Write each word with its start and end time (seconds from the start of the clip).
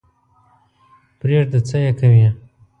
پرېږده 1.19 1.59
څه 1.67 1.77
یې 1.83 1.91
کوې. 1.99 2.27